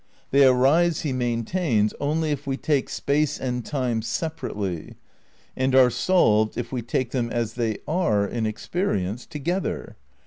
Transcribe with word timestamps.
They 0.31 0.45
arise, 0.47 1.01
he 1.01 1.13
maintains, 1.13 1.93
only 1.99 2.31
if 2.31 2.47
we 2.47 2.57
take 2.57 2.89
Space 2.89 3.39
and 3.39 3.63
Time 3.63 4.01
separately, 4.01 4.95
and 5.55 5.75
are 5.75 5.91
solved 5.91 6.57
if 6.57 6.71
we 6.71 6.81
take 6.81 7.11
them, 7.11 7.29
as 7.29 7.53
they 7.53 7.77
are 7.87 8.25
in 8.25 8.47
experience, 8.47 9.27
together. 9.27 9.97